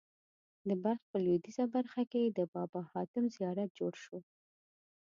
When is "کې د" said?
2.11-2.39